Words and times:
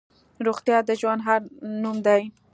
روغتیا 0.45 0.77
د 0.87 0.91
ژوند 0.99 1.21
هر 1.27 1.41
نوم 1.83 1.97
دی. 2.07 2.21